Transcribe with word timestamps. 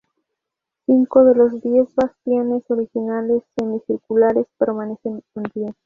Cinco 0.87 1.23
de 1.25 1.35
los 1.35 1.61
diez 1.61 1.93
bastiones 1.93 2.63
originales 2.71 3.43
semicirculares 3.55 4.47
permanecen 4.57 5.21
en 5.35 5.43
pie. 5.43 5.75